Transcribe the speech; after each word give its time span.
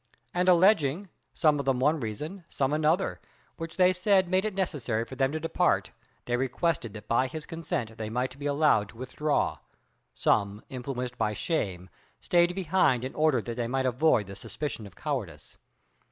And 0.33 0.49
alleging, 0.49 1.09
some 1.31 1.59
of 1.59 1.65
them 1.65 1.79
one 1.79 1.99
reason, 1.99 2.43
some 2.49 2.73
another, 2.73 3.21
which 3.57 3.77
they 3.77 3.93
said 3.93 4.27
made 4.27 4.45
it 4.45 4.55
necessary 4.55 5.05
for 5.05 5.13
them 5.15 5.31
to 5.31 5.39
depart, 5.39 5.91
they 6.25 6.35
requested 6.37 6.95
that 6.95 7.07
by 7.07 7.27
his 7.27 7.45
consent 7.45 7.95
they 7.99 8.09
might 8.09 8.39
be 8.39 8.47
allowed 8.47 8.89
to 8.89 8.97
withdraw; 8.97 9.59
some, 10.15 10.63
influenced 10.69 11.19
by 11.19 11.35
shame, 11.35 11.87
stayed 12.19 12.55
behind 12.55 13.03
in 13.05 13.13
order 13.13 13.43
that 13.43 13.57
they 13.57 13.67
might 13.67 13.85
avoid 13.85 14.25
the 14.25 14.35
suspicion 14.35 14.87
of 14.87 14.95
cowardice. 14.95 15.59